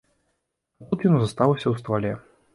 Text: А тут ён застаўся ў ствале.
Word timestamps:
А 0.83 0.87
тут 0.93 1.05
ён 1.11 1.15
застаўся 1.19 1.63
ў 1.69 1.75
ствале. 1.85 2.11